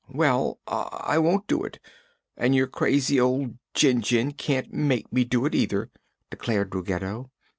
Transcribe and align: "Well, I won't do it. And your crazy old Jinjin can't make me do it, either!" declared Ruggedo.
"Well, 0.11 0.57
I 0.65 1.19
won't 1.19 1.45
do 1.45 1.63
it. 1.63 1.77
And 2.35 2.55
your 2.55 2.65
crazy 2.65 3.19
old 3.19 3.59
Jinjin 3.75 4.31
can't 4.31 4.73
make 4.73 5.13
me 5.13 5.25
do 5.25 5.45
it, 5.45 5.53
either!" 5.53 5.91
declared 6.31 6.73
Ruggedo. 6.73 7.29